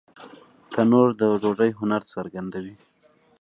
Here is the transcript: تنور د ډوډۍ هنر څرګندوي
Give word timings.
تنور 0.71 1.07
د 1.19 1.21
ډوډۍ 1.41 1.71
هنر 1.79 2.01
څرګندوي 2.13 2.75